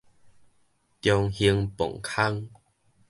[0.99, 2.49] 中興磅空